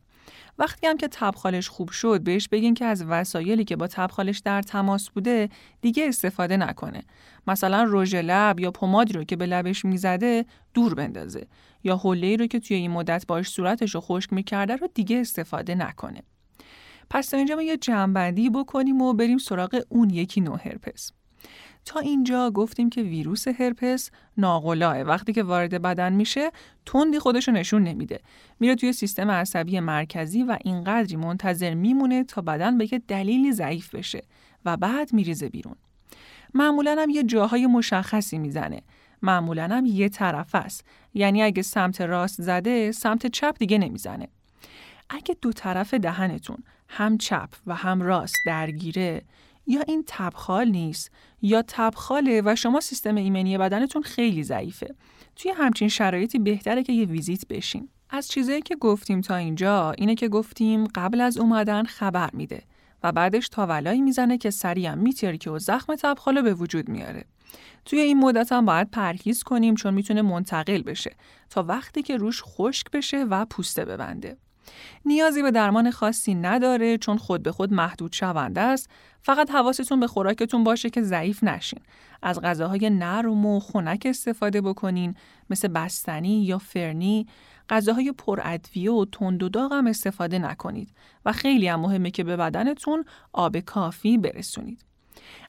وقتی 0.58 0.86
هم 0.86 0.96
که 0.96 1.08
تبخالش 1.08 1.68
خوب 1.68 1.90
شد 1.90 2.20
بهش 2.20 2.48
بگین 2.48 2.74
که 2.74 2.84
از 2.84 3.04
وسایلی 3.08 3.64
که 3.64 3.76
با 3.76 3.86
تبخالش 3.86 4.38
در 4.38 4.62
تماس 4.62 5.10
بوده 5.10 5.48
دیگه 5.80 6.08
استفاده 6.08 6.56
نکنه. 6.56 7.02
مثلا 7.46 7.86
رژ 7.88 8.14
لب 8.14 8.60
یا 8.60 8.70
پمادی 8.70 9.12
رو 9.12 9.24
که 9.24 9.36
به 9.36 9.46
لبش 9.46 9.84
می‌زده 9.84 10.44
دور 10.74 10.94
بندازه 10.94 11.46
یا 11.84 12.00
حله 12.04 12.36
رو 12.36 12.46
که 12.46 12.60
توی 12.60 12.76
این 12.76 12.90
مدت 12.90 13.26
باش 13.26 13.48
صورتش 13.48 13.94
رو 13.94 14.00
خشک 14.00 14.32
می‌کرده 14.32 14.76
رو 14.76 14.88
دیگه 14.94 15.20
استفاده 15.20 15.74
نکنه. 15.74 16.22
پس 17.10 17.28
تا 17.28 17.36
اینجا 17.36 17.54
ما 17.54 17.62
یه 17.62 17.76
جنبندی 17.76 18.50
بکنیم 18.50 19.02
و 19.02 19.12
بریم 19.12 19.38
سراغ 19.38 19.82
اون 19.88 20.10
یکی 20.10 20.40
نوع 20.40 20.58
هرپس. 20.64 21.12
تا 21.84 22.00
اینجا 22.00 22.50
گفتیم 22.50 22.90
که 22.90 23.02
ویروس 23.02 23.48
هرپس 23.48 24.10
ناقلاه. 24.36 25.02
وقتی 25.02 25.32
که 25.32 25.42
وارد 25.42 25.82
بدن 25.82 26.12
میشه 26.12 26.50
تندی 26.86 27.18
خودشو 27.18 27.52
نشون 27.52 27.82
نمیده. 27.82 28.20
میره 28.60 28.74
توی 28.74 28.92
سیستم 28.92 29.30
عصبی 29.30 29.80
مرکزی 29.80 30.42
و 30.42 30.58
اینقدری 30.64 31.16
منتظر 31.16 31.74
میمونه 31.74 32.24
تا 32.24 32.42
بدن 32.42 32.78
به 32.78 32.92
یه 32.92 33.02
دلیلی 33.08 33.52
ضعیف 33.52 33.94
بشه 33.94 34.22
و 34.64 34.76
بعد 34.76 35.12
میریزه 35.12 35.48
بیرون. 35.48 35.76
معمولا 36.54 36.96
هم 36.98 37.10
یه 37.10 37.22
جاهای 37.22 37.66
مشخصی 37.66 38.38
می‌زنه. 38.38 38.82
معمولا 39.22 39.68
هم 39.68 39.86
یه 39.86 40.08
طرف 40.08 40.54
است. 40.54 40.84
یعنی 41.14 41.42
اگه 41.42 41.62
سمت 41.62 42.00
راست 42.00 42.42
زده 42.42 42.92
سمت 42.92 43.26
چپ 43.26 43.56
دیگه 43.58 43.78
نمی‌زنه. 43.78 44.28
اگه 45.10 45.36
دو 45.42 45.52
طرف 45.52 45.94
دهنتون 45.94 46.58
هم 46.88 47.18
چپ 47.18 47.48
و 47.66 47.74
هم 47.74 48.02
راست 48.02 48.36
درگیره 48.46 49.22
یا 49.66 49.80
این 49.88 50.04
تبخال 50.06 50.68
نیست 50.68 51.10
یا 51.42 51.64
تبخاله 51.68 52.42
و 52.44 52.54
شما 52.56 52.80
سیستم 52.80 53.14
ایمنی 53.14 53.58
بدنتون 53.58 54.02
خیلی 54.02 54.42
ضعیفه. 54.42 54.94
توی 55.36 55.50
همچین 55.50 55.88
شرایطی 55.88 56.38
بهتره 56.38 56.82
که 56.82 56.92
یه 56.92 57.04
ویزیت 57.04 57.48
بشین. 57.48 57.88
از 58.10 58.28
چیزایی 58.28 58.62
که 58.62 58.76
گفتیم 58.76 59.20
تا 59.20 59.36
اینجا 59.36 59.90
اینه 59.90 60.14
که 60.14 60.28
گفتیم 60.28 60.86
قبل 60.94 61.20
از 61.20 61.38
اومدن 61.38 61.84
خبر 61.84 62.30
میده 62.32 62.62
و 63.02 63.12
بعدش 63.12 63.48
تاولایی 63.48 64.00
می‌زنه 64.00 64.38
که 64.38 64.50
سریع 64.50 64.94
میترکه 64.94 65.50
و 65.50 65.58
زخم 65.58 65.94
تبخاله 65.94 66.42
به 66.42 66.54
وجود 66.54 66.88
میاره. 66.88 67.24
توی 67.84 68.00
این 68.00 68.18
مدت 68.18 68.52
هم 68.52 68.64
باید 68.64 68.90
پرهیز 68.90 69.42
کنیم 69.42 69.74
چون 69.74 69.94
می‌تونه 69.94 70.22
منتقل 70.22 70.82
بشه 70.82 71.16
تا 71.50 71.62
وقتی 71.62 72.02
که 72.02 72.16
روش 72.16 72.42
خشک 72.44 72.90
بشه 72.90 73.24
و 73.24 73.44
پوسته 73.44 73.84
ببنده. 73.84 74.36
نیازی 75.04 75.42
به 75.42 75.50
درمان 75.50 75.90
خاصی 75.90 76.34
نداره 76.34 76.98
چون 76.98 77.16
خود 77.16 77.42
به 77.42 77.52
خود 77.52 77.72
محدود 77.72 78.12
شونده 78.12 78.60
است. 78.60 78.90
فقط 79.22 79.50
حواستون 79.50 80.00
به 80.00 80.06
خوراکتون 80.06 80.64
باشه 80.64 80.90
که 80.90 81.02
ضعیف 81.02 81.44
نشین. 81.44 81.80
از 82.22 82.40
غذاهای 82.40 82.90
نرم 82.90 83.46
و 83.46 83.60
خنک 83.60 84.02
استفاده 84.10 84.60
بکنین 84.60 85.14
مثل 85.50 85.68
بستنی 85.68 86.44
یا 86.44 86.58
فرنی. 86.58 87.26
غذاهای 87.68 88.12
پر 88.12 88.40
ادویه 88.44 88.92
و 88.92 89.04
تند 89.12 89.42
و 89.42 89.48
داغ 89.48 89.72
هم 89.72 89.86
استفاده 89.86 90.38
نکنید 90.38 90.88
و 91.24 91.32
خیلی 91.32 91.68
هم 91.68 91.80
مهمه 91.80 92.10
که 92.10 92.24
به 92.24 92.36
بدنتون 92.36 93.04
آب 93.32 93.58
کافی 93.58 94.18
برسونید. 94.18 94.93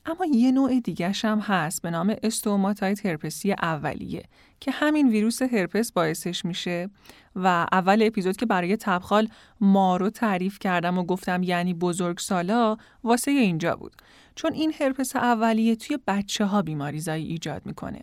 اما 0.06 0.26
یه 0.26 0.52
نوع 0.52 0.80
دیگرش 0.80 1.26
هم 1.26 1.40
هست 1.40 1.82
به 1.82 1.92
نام 1.92 2.16
استوماتایت 2.24 3.06
هرپسی 3.06 3.52
اولیه 3.52 4.24
که 4.60 4.72
همین 4.72 5.10
ویروس 5.10 5.42
هرپس 5.42 5.92
باعثش 5.92 6.46
میشه 6.46 6.90
و 7.36 7.68
اول 7.72 8.04
اپیزود 8.04 8.38
که 8.38 8.46
برای 8.46 8.78
تبخال 8.78 9.28
ما 9.62 9.98
رو 9.98 10.10
تعریف 10.10 10.60
کردم 10.60 10.98
و 10.98 11.04
گفتم 11.04 11.44
یعنی 11.44 11.74
بزرگ 11.74 12.18
سالا 12.18 12.78
واسه 13.04 13.32
اینجا 13.32 13.76
بود. 13.76 13.96
چون 14.36 14.54
این 14.54 14.74
هرپس 14.80 15.16
اولیه 15.16 15.76
توی 15.76 16.00
بچه 16.08 16.46
ها 16.46 16.62
بیماریزایی 16.62 17.26
ایجاد 17.26 17.66
می‌کنه. 17.66 18.02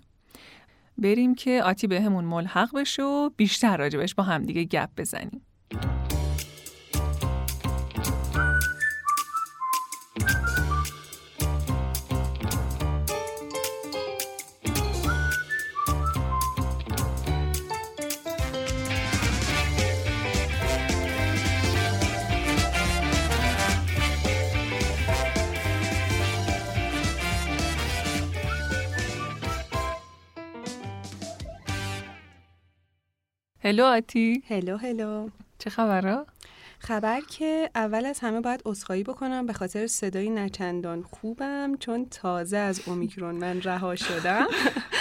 بریم 0.98 1.34
که 1.34 1.62
آتی 1.62 1.86
بهمون 1.86 2.24
ملحق 2.24 2.76
بشه 2.76 3.02
و 3.02 3.30
بیشتر 3.36 3.76
راجبش 3.76 4.14
با 4.14 4.22
همدیگه 4.22 4.64
گپ 4.64 4.90
بزنیم. 4.96 5.42
هلو 33.64 33.84
آتی. 33.84 34.42
هلو 34.48 34.76
هلو 34.76 35.28
چه 35.58 35.70
خبره؟ 35.70 36.24
خبر 36.78 37.20
که 37.20 37.70
اول 37.74 38.06
از 38.06 38.20
همه 38.20 38.40
باید 38.40 38.62
اصخایی 38.66 39.02
بکنم 39.02 39.46
به 39.46 39.52
خاطر 39.52 39.86
صدای 39.86 40.30
نچندان 40.30 41.02
خوبم 41.02 41.76
چون 41.80 42.06
تازه 42.10 42.56
از 42.56 42.80
اومیکرون 42.86 43.34
من 43.34 43.62
رها 43.62 43.96
شدم. 43.96 44.46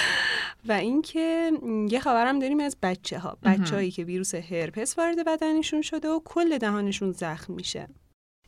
و 0.67 0.71
اینکه 0.71 1.51
یه 1.89 1.99
خبرم 1.99 2.39
داریم 2.39 2.59
از 2.59 2.77
بچه 2.83 3.19
ها 3.19 3.37
بچه 3.43 3.75
هایی 3.75 3.91
که 3.91 4.03
ویروس 4.03 4.35
هرپس 4.35 4.97
وارد 4.97 5.25
بدنشون 5.25 5.81
شده 5.81 6.09
و 6.09 6.19
کل 6.25 6.57
دهانشون 6.57 7.11
زخم 7.11 7.53
میشه. 7.53 7.87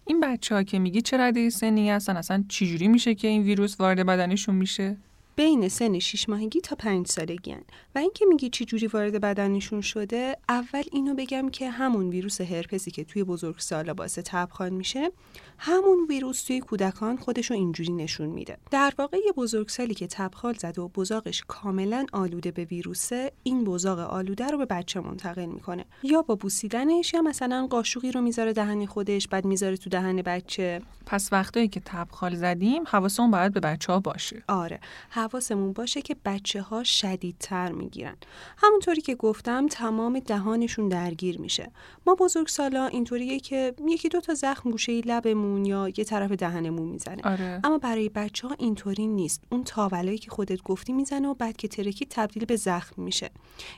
این 0.06 0.20
بچه 0.20 0.56
ها 0.56 0.64
که 0.64 0.80
میگی 0.80 1.02
چه 1.02 1.18
رده 1.18 1.50
سنی 1.50 1.92
هستن؟ 1.92 2.18
اصلا 2.18 2.44
چجوری 2.50 2.88
میشه 2.88 3.16
که 3.16 3.28
این 3.28 3.44
ویروس 3.44 3.80
وارد 3.80 4.06
بدنشون 4.06 4.56
میشه؟ 4.56 4.98
بین 5.36 5.70
سن 5.70 6.00
6 6.00 6.30
ماهگی 6.30 6.62
تا 6.62 6.76
5 6.76 7.08
سالگی 7.08 7.56
و 7.96 8.00
اینکه 8.00 8.26
میگی 8.26 8.50
چی 8.50 8.66
جوری 8.66 8.88
وارد 8.88 9.22
بدنشون 9.22 9.82
شده 9.82 10.38
اول 10.50 10.84
اینو 10.92 11.14
بگم 11.16 11.50
که 11.50 11.70
همون 11.70 12.10
ویروس 12.10 12.42
هرپسی 12.42 12.92
که 12.92 13.04
توی 13.04 13.24
بزرگسالا 13.24 13.94
باعث 13.94 14.20
تبخان 14.26 14.74
میشه 14.74 15.12
همون 15.58 16.06
ویروس 16.10 16.44
توی 16.44 16.60
کودکان 16.60 17.18
خودشو 17.18 17.54
اینجوری 17.54 17.94
نشون 17.94 18.30
میده. 18.30 18.58
در 18.72 18.94
واقع 18.98 19.18
یه 19.26 19.32
بزرگسالی 19.32 19.94
که 19.94 20.08
تبخال 20.08 20.54
زده 20.54 20.82
و 20.82 20.88
بزاقش 20.88 21.44
کاملا 21.48 22.06
آلوده 22.14 22.52
به 22.52 22.64
ویروسه 22.64 23.32
این 23.44 23.64
بزاق 23.64 24.00
آلوده 24.00 24.48
رو 24.48 24.58
به 24.58 24.66
بچه 24.66 25.00
منتقل 25.00 25.46
می‌کنه. 25.46 25.86
یا 26.04 26.22
با 26.22 26.36
بوسیدنش 26.36 27.14
یا 27.14 27.22
مثلا 27.22 27.68
قاشقی 27.70 28.12
رو 28.12 28.22
می‌ذاره 28.22 28.54
دهن 28.54 28.86
خودش 28.86 29.28
بعد 29.28 29.46
می‌ذاره 29.46 29.78
تو 29.78 29.90
دهن 29.90 30.22
بچه. 30.22 30.82
پس 31.06 31.30
وقتایی 31.34 31.68
که 31.68 31.82
تبخال 31.86 32.36
زدیم 32.36 32.84
حواسمون 32.88 33.32
باید 33.32 33.54
به 33.54 33.60
بچه 33.60 33.94
ها 33.94 34.00
باشه. 34.00 34.44
آره. 34.48 34.80
حواسمون 35.24 35.74
باشه 35.74 36.02
که 36.02 36.16
بچه 36.26 36.62
ها 36.62 36.84
شدیدتر 36.84 37.72
می‌گیرن. 37.72 38.16
همونطوری 38.58 39.02
که 39.02 39.16
گفتم 39.16 39.68
تمام 39.68 40.20
دهانشون 40.20 40.88
درگیر 40.88 41.42
میشه. 41.42 41.72
ما 42.08 42.16
بزرگ 42.16 42.48
سالا 42.48 42.86
اینطوریه 42.86 43.40
که 43.40 43.74
یکی 43.88 44.10
دو 44.10 44.22
تا 44.22 44.34
زخم 44.34 44.72
گوشه 44.72 45.02
لبمون 45.02 45.66
یا 45.66 45.88
یه 45.98 46.04
طرف 46.04 46.32
دهنمون 46.32 46.88
می‌زنه. 46.88 47.22
آره. 47.24 47.62
اما 47.64 47.78
برای 47.78 48.10
بچه 48.10 48.48
ها 48.48 48.56
اینطوری 48.60 49.08
نیست. 49.08 49.44
اون 49.50 49.64
تاولایی 49.64 50.18
که 50.18 50.32
خودت 50.32 50.64
گفتی 50.64 50.94
می‌زنه 50.94 51.28
و 51.28 51.34
بعد 51.34 51.58
که 51.58 51.68
ترکی 51.68 52.06
تبدیل 52.10 52.46
به 52.46 52.56
زخم 52.56 53.02
میشه. 53.02 53.30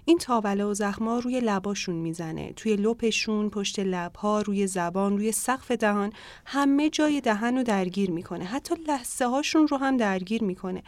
این 0.06 0.18
تاوله 0.18 0.64
و 0.64 0.74
زخما 0.74 1.20
روی 1.20 1.40
لباشون 1.40 1.96
می‌زنه. 1.96 2.54
توی 2.54 2.76
لپشون 2.76 3.50
پشت 3.50 3.80
لبها 3.80 4.42
روی 4.42 4.68
زبان 4.68 5.18
روی 5.18 5.32
سقف 5.32 5.72
دهان 5.72 6.14
همه 6.46 6.90
جای 6.90 7.22
دهن 7.22 7.58
رو 7.58 7.64
درگیر 7.64 8.12
می‌کنه. 8.12 8.46
حتی 8.46 8.76
لحظه 8.88 9.26
هاشون 9.26 9.68
رو 9.68 9.78
هم 9.78 9.98
درگیر 9.98 10.44
می‌کنه. 10.44 10.84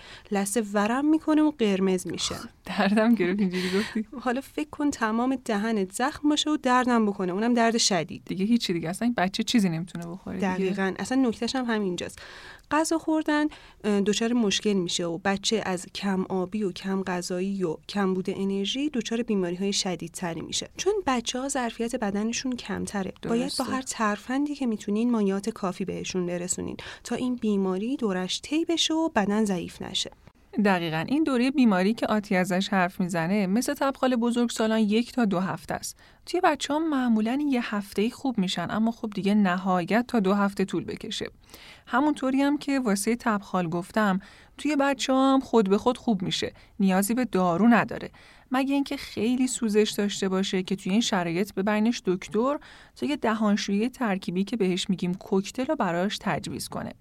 لحظه 0.48 0.62
ورم 0.74 1.06
می‌کنه 1.06 1.42
و 1.42 1.52
قرمز 1.52 2.08
میشه. 2.08 2.36
دردم 2.66 3.16
گرفت 3.16 3.40
اینجوری 3.40 3.70
گفتی؟ 3.80 4.06
حالا 4.22 4.42
فکر 4.42 4.70
کن 4.70 4.92
تمام 4.92 5.36
دهنت 5.46 5.92
زخم 5.92 6.30
باشه 6.30 6.50
و 6.50 6.58
دردم 6.58 7.06
بکنه. 7.06 7.32
اونم 7.32 7.54
درد 7.54 7.78
شدید. 7.78 8.22
دیگه 8.26 8.46
هیچی 8.46 8.74
دیگه. 8.74 8.90
اصلا 8.90 9.06
این 9.06 9.16
بچه 9.18 9.44
چیزی 9.44 9.70
نمی‌تونه 9.70 10.06
بخوره 10.06 10.40
دقیقا. 10.40 10.94
اصلا 11.00 11.22
نکتهش 11.22 11.56
هم 11.56 11.66
همینجاست. 11.66 12.20
غذا 12.72 12.98
خوردن 12.98 13.48
دچار 13.84 14.34
مشکل 14.34 14.74
میشه 14.74 15.06
و 15.06 15.18
بچه 15.18 15.62
از 15.66 15.86
کم 15.96 16.24
آبی 16.30 16.64
و 16.64 16.72
کم 16.72 17.04
غذایی 17.04 17.64
و 17.64 17.78
کمبود 17.90 18.30
انرژی 18.30 18.90
دچار 18.90 19.22
بیماری 19.22 19.56
های 19.56 19.74
شدیدتری 19.74 20.42
میشه. 20.42 20.70
چون 20.78 20.94
بچه 21.08 21.40
ها 21.40 21.48
ظرفیت 21.48 21.96
بدنشون 21.96 22.56
کمتره. 22.56 23.14
باید 23.30 23.52
با 23.60 23.66
هر 23.66 23.82
ترفندی 23.82 24.56
که 24.56 24.66
می‌تونین 24.66 25.12
مایات 25.12 25.50
کافی 25.50 25.86
بهشون 25.86 26.26
برسونین 26.26 26.78
تا 27.04 27.16
این 27.16 27.36
بیماری 27.36 27.98
دورش 27.98 28.42
طی 28.42 28.66
بشه 28.66 28.94
و 28.94 29.10
بدن 29.10 29.46
ضعیف 29.46 29.82
نشه. 29.82 30.12
دقیقا 30.66 31.06
این 31.08 31.24
دوره 31.24 31.52
بیماری 31.52 31.94
که 31.94 32.08
آتی 32.08 32.36
ازش 32.36 32.70
حرف 32.70 33.00
می‌زنه 33.00 33.48
مثل 33.48 33.74
تبخال 33.74 34.16
بزرگ 34.16 34.50
سالان 34.50 34.80
یک 34.80 35.12
تا 35.12 35.26
دو 35.26 35.40
هفته 35.40 35.74
است. 35.74 35.98
توی 36.26 36.42
بچه 36.44 36.74
ها 36.74 36.80
معمولا 36.80 37.40
یه 37.50 37.76
هفته 37.76 38.10
خوب 38.10 38.38
میشن 38.38 38.68
اما 38.70 38.92
خب 38.92 39.10
دیگه 39.16 39.34
نهایت 39.34 40.06
تا 40.08 40.20
دو 40.20 40.34
هفته 40.34 40.66
طول 40.66 40.84
بکشه. 40.84 41.26
همونطوری 41.88 42.42
هم 42.42 42.58
که 42.58 42.80
واسه 42.80 43.16
تبخال 43.16 43.70
گفتم 43.70 44.20
توی 44.58 44.76
بچه 44.76 45.14
هم 45.14 45.40
خود 45.40 45.70
به 45.70 45.78
خود 45.78 45.98
خوب 45.98 46.22
میشه. 46.22 46.54
نیازی 46.80 47.14
به 47.14 47.26
دارو 47.26 47.68
نداره. 47.68 48.10
مگه 48.52 48.74
اینکه 48.74 48.98
خیلی 48.98 49.48
سوزش 49.48 49.94
داشته 49.98 50.30
باشه 50.30 50.64
که 50.64 50.76
توی 50.76 50.92
این 50.92 51.02
شرایط 51.02 51.54
ببرینش 51.54 52.02
دکتر 52.06 52.58
تا 52.96 53.06
یه 53.06 53.16
دهانشویی 53.16 53.90
ترکیبی 53.90 54.44
که 54.44 54.58
بهش 54.58 54.90
میگیم 54.90 55.14
کوکتل 55.14 55.66
رو 55.66 55.76
براش 55.76 56.18
تجویز 56.22 56.68
کنه. 56.68 56.94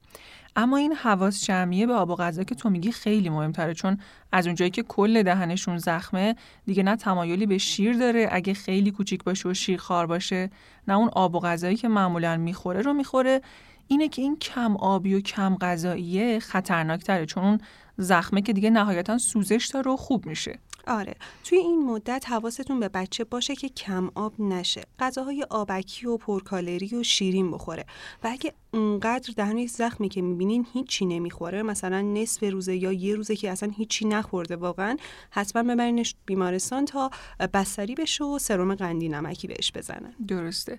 اما 0.56 0.76
این 0.76 0.92
حواس 0.92 1.44
جمعیه 1.44 1.86
به 1.86 1.94
آب 1.94 2.10
و 2.10 2.14
غذا 2.14 2.44
که 2.44 2.54
تو 2.54 2.70
میگی 2.70 2.92
خیلی 2.92 3.28
مهمتره 3.28 3.74
چون 3.74 3.98
از 4.32 4.46
اونجایی 4.46 4.70
که 4.70 4.82
کل 4.82 5.22
دهنشون 5.22 5.78
زخمه 5.78 6.34
دیگه 6.66 6.82
نه 6.82 6.96
تمایلی 6.96 7.46
به 7.46 7.58
شیر 7.58 7.96
داره 7.96 8.28
اگه 8.30 8.54
خیلی 8.54 8.90
کوچیک 8.90 9.24
باشه 9.24 9.48
و 9.48 9.54
شیر 9.54 9.78
خار 9.78 10.06
باشه 10.06 10.50
نه 10.88 10.94
اون 10.94 11.08
آب 11.08 11.34
و 11.34 11.40
غذایی 11.40 11.76
که 11.76 11.88
معمولا 11.88 12.36
می‌خوره 12.36 12.82
رو 12.82 12.92
می‌خوره. 12.92 13.40
اینه 13.88 14.08
که 14.08 14.22
این 14.22 14.36
کم 14.36 14.76
آبی 14.76 15.14
و 15.14 15.20
کم 15.20 15.56
غذاییه 15.56 16.38
خطرناکتره 16.38 17.26
چون 17.26 17.44
اون 17.44 17.60
زخمه 17.96 18.42
که 18.42 18.52
دیگه 18.52 18.70
نهایتا 18.70 19.18
سوزش 19.18 19.70
داره 19.74 19.90
و 19.90 19.96
خوب 19.96 20.26
میشه. 20.26 20.58
آره 20.86 21.14
توی 21.44 21.58
این 21.58 21.84
مدت 21.84 22.24
حواستون 22.28 22.80
به 22.80 22.88
بچه 22.88 23.24
باشه 23.24 23.56
که 23.56 23.68
کم 23.68 24.10
آب 24.14 24.40
نشه 24.40 24.82
غذاهای 24.98 25.46
آبکی 25.50 26.06
و 26.06 26.16
پرکالری 26.16 26.96
و 26.96 27.02
شیرین 27.02 27.50
بخوره 27.50 27.84
و 28.24 28.28
اگه 28.32 28.52
اونقدر 28.74 29.32
دهن 29.36 29.66
زخمی 29.66 30.08
که 30.08 30.22
می‌بینین 30.22 30.66
هیچی 30.72 31.06
نمی‌خوره 31.06 31.62
مثلا 31.62 32.00
نصف 32.00 32.42
روزه 32.42 32.76
یا 32.76 32.92
یه 32.92 33.14
روزه 33.14 33.36
که 33.36 33.50
اصلا 33.50 33.72
هیچی 33.76 34.04
نخورده 34.04 34.56
واقعا 34.56 34.96
حتما 35.30 35.74
ببرینش 35.74 36.14
بیمارستان 36.26 36.84
تا 36.84 37.10
بستری 37.54 37.94
بشه 37.94 38.24
و 38.24 38.38
سرم 38.38 38.74
قندی 38.74 39.08
نمکی 39.08 39.48
بهش 39.48 39.72
بزنن 39.74 40.14
درسته. 40.28 40.78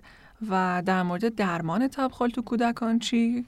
و 0.50 0.82
در 0.86 1.02
مورد 1.02 1.34
درمان 1.34 1.88
تبخال 1.88 2.30
تو 2.30 2.42
کودکان 2.42 2.98
چی؟ 2.98 3.44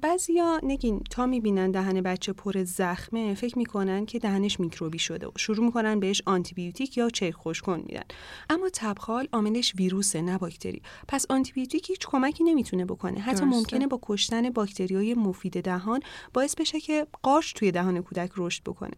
بعضیا 0.00 0.60
نگین 0.62 1.00
تا 1.10 1.26
می‌بینن 1.26 1.70
دهن 1.70 2.00
بچه 2.00 2.32
پر 2.32 2.64
زخمه 2.64 3.34
فکر 3.34 3.58
می‌کنن 3.58 4.06
که 4.06 4.18
دهنش 4.18 4.60
میکروبی 4.60 4.98
شده 4.98 5.26
و 5.26 5.30
شروع 5.36 5.66
می‌کنن 5.66 6.00
بهش 6.00 6.22
آنتیبیوتیک 6.26 6.96
یا 6.98 7.10
چرک 7.10 7.34
خوشکن 7.34 7.82
میدن. 7.86 8.02
اما 8.50 8.68
تبخال 8.72 9.28
عاملش 9.32 9.74
ویروسه 9.74 10.22
نه 10.22 10.38
باکتری. 10.38 10.82
پس 11.08 11.26
آنتیبیوتیک 11.28 11.90
هیچ 11.90 12.06
کمکی 12.06 12.44
نمی‌تونه 12.44 12.84
بکنه. 12.84 13.20
حتی 13.20 13.44
ممکنه 13.44 13.86
با 13.86 13.98
کشتن 14.02 14.50
باکتریای 14.50 15.14
مفید 15.14 15.60
دهان 15.60 16.00
باعث 16.34 16.54
بشه 16.54 16.80
که 16.80 17.06
قارچ 17.22 17.52
توی 17.52 17.72
دهان 17.72 18.02
کودک 18.02 18.30
رشد 18.36 18.62
بکنه. 18.62 18.94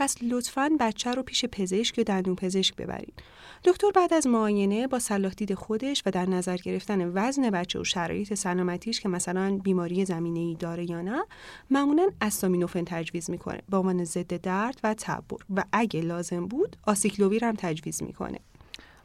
پس 0.00 0.16
لطفا 0.22 0.70
بچه 0.80 1.10
رو 1.12 1.22
پیش 1.22 1.44
پزشک 1.44 1.98
یا 1.98 2.04
دندون 2.04 2.34
پزشک 2.34 2.76
ببرید. 2.76 3.22
دکتر 3.64 3.90
بعد 3.94 4.14
از 4.14 4.26
معاینه 4.26 4.86
با 4.86 4.98
صلاح 4.98 5.32
دید 5.32 5.54
خودش 5.54 6.02
و 6.06 6.10
در 6.10 6.26
نظر 6.26 6.56
گرفتن 6.56 7.12
وزن 7.14 7.50
بچه 7.50 7.80
و 7.80 7.84
شرایط 7.84 8.34
سلامتیش 8.34 9.00
که 9.00 9.08
مثلا 9.08 9.58
بیماری 9.58 10.04
زمینه 10.04 10.38
ای 10.38 10.54
داره 10.54 10.90
یا 10.90 11.00
نه 11.00 11.24
معمولا 11.70 12.10
استامینوفن 12.20 12.84
تجویز 12.86 13.30
می‌کنه 13.30 13.62
به 13.68 13.76
عنوان 13.76 14.04
ضد 14.04 14.40
درد 14.40 14.80
و 14.84 14.94
تب 14.94 15.11
بر. 15.11 15.36
و 15.56 15.64
اگه 15.72 16.00
لازم 16.00 16.46
بود 16.46 16.76
آسیکلوویر 16.86 17.44
هم 17.44 17.54
تجویز 17.58 18.02
می‌کنه. 18.02 18.38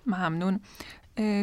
ممنون. 0.06 0.60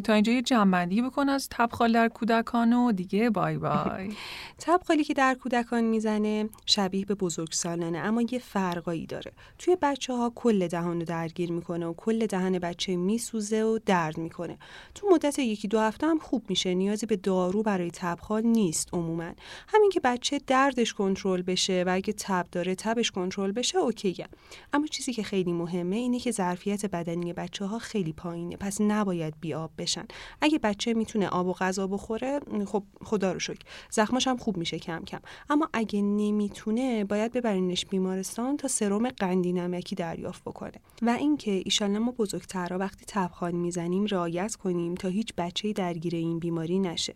تا 0.05 0.13
اینجا 0.13 0.33
یه 0.33 0.43
جنبندی 0.43 1.03
بکن 1.03 1.29
از 1.29 1.49
تبخال 1.51 1.93
در 1.93 2.09
کودکان 2.09 2.73
و 2.73 2.93
دیگه 2.93 3.31
بای 3.31 3.59
بای. 3.59 4.13
تبخالی 4.59 5.05
که 5.05 5.15
در 5.15 5.35
کودکان 5.35 5.85
می‌زنه 5.85 6.49
شبیه 6.67 7.05
به 7.05 7.15
بزرگسالانه 7.15 7.99
اما 7.99 8.23
یه 8.23 8.39
فرقایی 8.39 9.07
داره. 9.07 9.33
توی 9.59 9.77
بچه 9.83 10.13
ها 10.13 10.33
کل 10.35 10.69
دهان 10.69 11.01
رو 11.01 11.07
درگیر 11.07 11.53
می‌کنه 11.53 11.87
و 11.87 11.95
کل 11.97 12.27
دهن 12.27 12.59
بچه 12.59 12.97
میسوزه 12.97 13.63
و 13.63 13.79
درد 13.87 14.19
می‌کنه. 14.19 14.59
تو 14.95 15.09
مدت 15.13 15.39
یکی 15.39 15.69
دو 15.69 15.81
هفته 15.81 16.07
هم 16.07 16.19
خوب 16.19 16.45
میشه 16.49 16.75
نیازی 16.75 17.07
به 17.07 17.17
دارو 17.17 17.63
برای 17.63 17.91
تبخال 17.91 18.43
نیست 18.43 18.89
عموما. 18.93 19.31
همین 19.69 19.91
که 19.91 20.01
بچه 20.01 20.41
دردش 20.47 20.95
کنترل 20.95 21.43
بشه 21.43 21.85
و 21.87 21.91
اگه 21.95 22.13
تب 22.13 22.47
داره 22.53 22.75
تبش 22.75 23.11
کنترل 23.11 23.53
بشه 23.53 23.79
اوکیه 23.79 24.29
اما 24.73 24.87
چیزی 24.87 25.13
که 25.13 25.23
خیلی 25.23 25.53
مهمه 25.53 25.97
اینه 25.97 26.19
که 26.19 26.31
ظرفیت 26.31 26.87
بدنی 26.87 27.33
بچه 27.33 27.65
ها 27.65 27.79
خیلی 27.79 28.13
پایینه. 28.13 28.57
پس 28.57 28.81
نباید 28.81 29.35
بی 29.41 29.62
آب 29.63 29.71
بشن. 29.79 30.05
اگه 30.41 30.59
بچه 30.59 30.95
می‌تونه 30.95 31.29
آب 31.29 31.47
و 31.47 31.53
غذا 31.53 31.87
بخوره 31.87 32.41
خب 32.67 32.83
خدا 33.05 33.33
رو 33.33 33.39
شکر. 33.39 33.61
زخمش 33.91 34.29
هم 34.29 34.37
خوب 34.37 34.57
میشه 34.57 34.79
کم 34.79 35.05
کم. 35.05 35.21
اما 35.51 35.69
اگه 35.73 36.03
نمی‌تونه 36.03 37.05
باید 37.05 37.33
ببرینش 37.33 37.87
بیمارستان 37.87 38.57
تا 38.57 38.69
سرم 38.69 39.09
قندی 39.09 39.53
نمکی 39.53 39.95
دریافت 39.95 40.43
بکنه. 40.43 40.73
و 41.03 41.11
اینکه 41.11 41.63
ایشالله 41.65 41.99
ما 41.99 42.13
بزرگترها 42.13 42.79
وقتی 42.79 43.05
تبخال 43.09 43.53
می‌زنیم 43.53 44.07
رعایت 44.07 44.57
کنیم 44.57 44.95
تا 44.95 45.09
هیچ 45.09 45.35
بچه 45.39 45.73
درگیر 45.73 46.15
این 46.15 46.39
بیماری 46.39 46.79
نشه. 46.79 47.15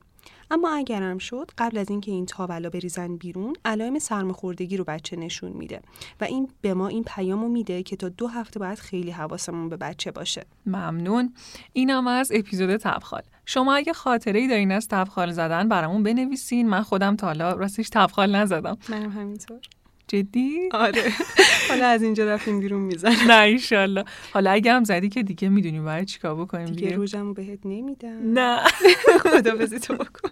اما 0.51 0.71
اگرم 0.71 1.19
شد 1.19 1.51
قبل 1.59 1.79
از 1.79 1.91
اینکه 1.91 2.13
این 2.13 2.27
تاولا 2.27 2.71
بریزن 2.71 3.17
بیرون 3.17 3.57
علائم 3.65 3.99
سرماخوردگی 3.99 4.77
رو 4.77 4.85
بچه 4.85 5.17
نشون 5.17 5.53
میده 5.53 5.81
و 6.21 6.25
این 6.25 6.49
به 6.61 6.75
ما 6.75 6.89
این 6.89 7.05
پیامو 7.05 7.49
میده 7.49 7.83
که 7.83 7.97
تا 7.97 8.09
دو 8.09 8.27
هفته 8.27 8.59
باید 8.59 8.79
خیلی 8.79 9.11
حواسمون 9.11 9.69
به 9.69 9.77
بچه 9.77 10.11
باشه. 10.11 10.47
ممنون. 10.67 11.35
اینم 11.73 12.07
از 12.07 12.33
اپیزود 12.35 12.77
تبخال. 12.77 13.23
شما 13.47 13.75
اگه 13.75 13.93
خاطره 13.93 14.41
ای 14.41 14.49
دارین 14.49 14.73
از 14.73 14.89
تبخال 14.89 15.33
زدن 15.33 15.69
برامون 15.69 16.03
بنویسین. 16.03 16.69
من 16.69 16.83
خودم 16.83 17.17
تا 17.17 17.27
حالا 17.27 17.53
راستش 17.53 17.89
تبخال 17.93 18.37
نزدم. 18.37 18.79
منم 18.89 19.11
همینطور. 19.11 19.61
جدی؟ 20.09 20.69
آره. 20.73 21.03
حالا 21.69 21.87
از 21.87 22.03
اینجا 22.03 22.25
رفتیم 22.25 22.61
بیرون 22.61 22.81
میزن 22.81 23.15
نه 23.29 23.41
ایشالله. 23.41 24.05
حالا 24.33 24.51
اگه 24.51 24.73
هم 24.73 24.85
زدی 24.85 25.09
که 25.09 25.23
دیگه 25.23 25.49
می‌دونیم 25.49 25.85
برای 25.85 26.05
چیکار 26.05 26.35
بکنیم 26.35 26.67
دیگه 26.67 26.97
روژمو 26.97 27.35
بهت 27.35 27.59
نمیدم. 27.65 28.33
نه. 28.33 28.61
خدا 29.23 29.67
تو 29.79 29.95
بکن. 29.95 30.31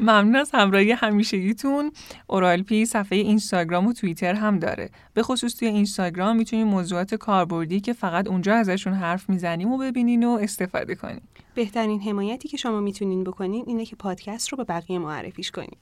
ممنون 0.00 0.36
از 0.36 0.50
همراهی 0.54 0.92
همیشگیتون. 0.92 1.92
اورالپی 2.26 2.84
صفحه 2.84 3.18
اینستاگرام 3.18 3.86
و 3.86 3.92
توییتر 3.92 4.34
هم 4.34 4.58
داره. 4.58 4.90
به 5.14 5.22
خصوص 5.22 5.56
توی 5.56 5.68
اینستاگرام 5.68 6.36
می‌تونید 6.36 6.66
موضوعات 6.66 7.14
کاربردی 7.14 7.80
که 7.80 7.92
فقط 7.92 8.26
اونجا 8.28 8.54
ازشون 8.54 8.92
حرف 8.92 9.28
می‌زنیم 9.30 9.72
و 9.72 9.78
ببینین 9.78 10.24
و 10.24 10.30
استفاده 10.30 10.94
کنین. 10.94 11.20
بهترین 11.58 12.00
حمایتی 12.00 12.48
که 12.48 12.56
شما 12.56 12.80
می‌تونین 12.80 13.24
بکنین 13.24 13.64
اینه 13.66 13.84
که 13.84 13.96
پادکست 13.96 14.48
رو 14.48 14.56
به 14.56 14.64
بقیه 14.64 14.98
معرفیش 14.98 15.50
کنین. 15.50 15.76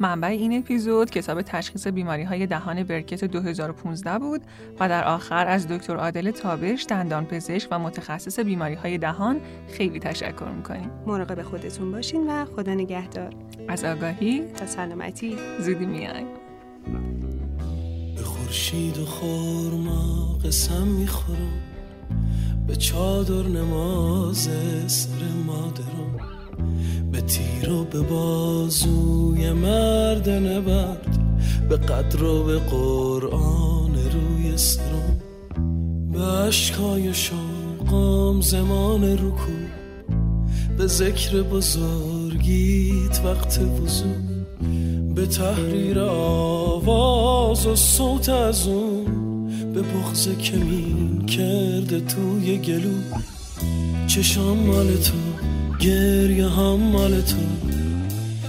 منبع 0.00 0.28
این 0.28 0.58
اپیزود 0.58 1.10
کتاب 1.10 1.42
تشخیص 1.42 1.86
بیماری 1.86 2.22
های 2.22 2.46
دهان 2.46 2.82
برکت 2.82 3.24
2015 3.24 4.18
بود 4.18 4.40
و 4.80 4.88
در 4.88 5.04
آخر 5.04 5.46
از 5.46 5.68
دکتر 5.68 5.96
عادل 5.96 6.30
تابش 6.30 6.86
دندان 6.88 7.24
پزشک 7.24 7.68
و 7.70 7.78
متخصص 7.78 8.38
بیماری 8.38 8.74
های 8.74 8.98
دهان 8.98 9.40
خیلی 9.68 10.00
تشکر 10.00 10.48
می‌کنیم. 10.56 10.90
مراقب 11.06 11.42
خودتون 11.42 11.92
باشین 11.92 12.30
و 12.30 12.44
خدا 12.44 12.74
نگهدار. 12.74 13.34
از 13.68 13.84
آگاهی 13.84 14.40
تا 14.40 14.66
سلامتی. 14.66 15.36
زودی 15.60 15.86
میای 15.86 16.24
به 18.16 18.22
خورشید 18.22 18.98
و 18.98 19.04
خورما 19.04 20.38
قسم 20.44 20.86
می‌خورم. 20.86 21.67
به 22.68 22.76
چادر 22.76 23.48
نماز 23.48 24.48
سر 24.86 25.08
مادرم 25.46 26.28
به 27.12 27.20
تیر 27.20 27.72
و 27.72 27.84
به 27.84 28.00
بازوی 28.00 29.52
مرد 29.52 30.28
نبرد 30.28 31.18
به 31.68 31.76
قدر 31.76 32.24
و 32.24 32.44
به 32.44 32.58
قرآن 32.58 33.78
سرم. 34.58 35.20
به 36.12 36.20
عشقای 36.20 37.14
شام 37.14 38.40
زمان 38.40 39.04
رکو 39.12 39.52
به 40.78 40.86
ذکر 40.86 41.42
بزرگیت 41.42 43.20
وقت 43.24 43.58
وضو 43.58 44.04
به 45.14 45.26
تحریر 45.26 46.00
آواز 46.00 47.66
و 47.66 47.76
صوت 47.76 48.28
از 48.28 48.66
اون. 48.66 49.27
به 49.78 49.84
بغز 49.84 50.28
کمین 50.28 51.26
کرده 51.26 52.00
توی 52.00 52.58
گلو. 52.58 52.94
چشام 54.06 54.58
مال 54.58 54.86
تو 54.96 55.46
گریه 55.80 56.48
هم 56.48 56.76
مال 56.76 57.20
تو. 57.20 57.36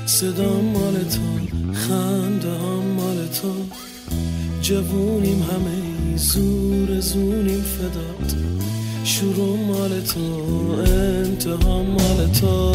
صدا 0.05 0.61
مال 0.61 0.93
تو 0.93 1.21
خنده 1.73 2.51
هم 2.51 2.83
مال 2.97 3.27
تو. 3.41 3.53
جوونیم 4.61 5.43
همه 5.43 6.17
زور 6.17 6.99
زونیم 6.99 7.61
فدات. 7.61 8.35
شروع 9.03 9.57
مال 9.67 10.01
تو 10.01 10.21
انتها 10.91 11.83
مال 11.83 12.27
تو. 12.41 12.73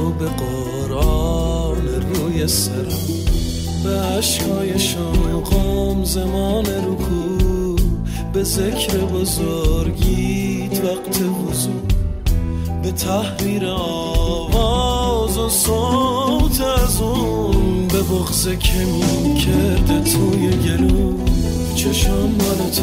قدر 0.00 0.06
و 0.06 0.10
به 0.10 0.26
قرآن 0.28 1.76
روی 2.14 2.46
سرم 2.46 3.06
به 3.84 3.90
عشقای 3.90 4.78
شوقم 4.78 6.04
زمان 6.04 6.64
رکو 6.66 7.76
به 8.32 8.44
ذکر 8.44 8.98
بزرگیت 8.98 10.84
وقت 10.84 11.22
وضو 11.22 11.70
به 12.82 12.90
تحریر 12.92 13.66
آواز 13.66 15.38
و 15.38 15.48
صوت 15.48 16.60
از 16.60 17.00
اون. 17.00 17.88
به 17.88 18.02
بغز 18.02 18.48
کمین 18.48 19.34
کرده 19.34 20.00
توی 20.00 20.50
گلو. 20.50 21.12
چشم 21.74 22.12
مال 22.12 22.70
تو 22.76 22.82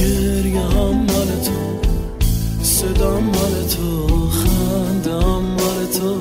گریه 0.00 0.60
هم 0.60 0.96
مال 0.96 1.28
تو. 1.44 1.86
صدا 2.62 3.20
مال 3.20 3.66
تو 3.76 4.04
مال 5.04 5.53
تو 5.94 6.16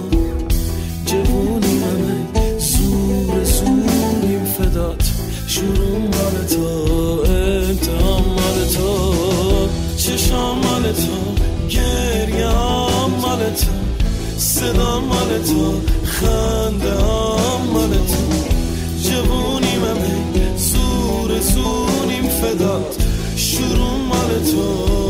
جوونی 1.06 1.80
همه 1.84 2.60
زور 2.60 3.44
زوریم 3.44 4.46
فدات. 4.58 5.04
شروع 5.48 5.98
مال 5.98 6.46
تو 6.50 6.68
انتها 7.32 8.18
مال 8.18 8.66
تو. 8.76 9.14
چشم 9.98 10.36
مال 10.36 10.92
تو 10.92 11.44
گریه 11.70 12.48
هم 12.48 13.12
مال 13.22 13.40
تو. 13.40 13.72
صدا 14.38 15.00
مال 15.00 15.42
تو 15.48 15.74
خنده 16.04 16.94
مال 17.74 17.90
تو. 17.90 18.24
جوونیم 19.04 19.84
همه 19.86 20.58
زور 20.58 21.40
زوریم 21.40 22.30
فدات. 22.30 22.98
شروع 23.36 23.98
مال 24.10 24.52
تو. 24.52 25.03